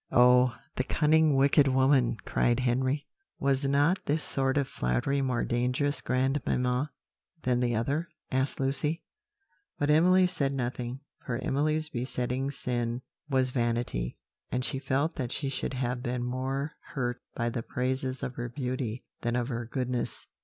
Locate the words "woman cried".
1.67-2.59